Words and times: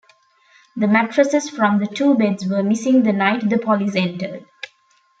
The 0.75 0.87
mattresses 0.87 1.51
from 1.51 1.77
the 1.77 1.85
two 1.85 2.15
beds 2.17 2.47
were 2.47 2.63
missing 2.63 3.03
the 3.03 3.13
night 3.13 3.47
the 3.47 3.59
police 3.59 3.95
entered. 3.95 4.45